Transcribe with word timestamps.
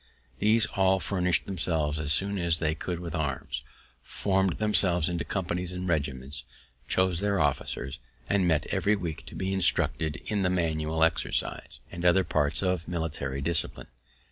These 0.39 0.65
all 0.65 0.99
furnished 0.99 1.45
themselves 1.45 1.99
as 1.99 2.11
soon 2.11 2.39
as 2.39 2.57
they 2.57 2.73
could 2.73 2.99
with 2.99 3.13
arms, 3.13 3.61
formed 4.01 4.53
themselves 4.53 5.07
into 5.07 5.23
companies 5.23 5.71
and 5.71 5.87
regiments, 5.87 6.43
chose 6.87 7.19
their 7.19 7.39
own 7.39 7.45
officers, 7.45 7.99
and 8.27 8.47
met 8.47 8.65
every 8.71 8.95
week 8.95 9.27
to 9.27 9.35
be 9.35 9.53
instructed 9.53 10.15
in 10.25 10.41
the 10.41 10.49
manual 10.49 11.03
exercise, 11.03 11.77
and 11.91 12.03
other 12.03 12.23
parts 12.23 12.63
of 12.63 12.87
military 12.87 13.41
discipline. 13.41 13.89